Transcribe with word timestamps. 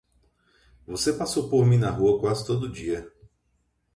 Você 0.87 1.13
passou 1.13 1.47
por 1.47 1.63
mim 1.63 1.77
na 1.77 1.91
rua 1.91 2.19
quase 2.19 2.43
todo 2.43 2.67
dia. 2.71 3.07